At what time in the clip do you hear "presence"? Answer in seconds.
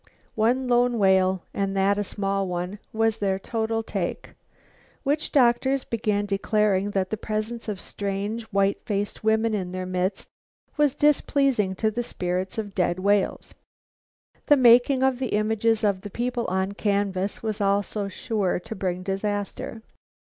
7.17-7.67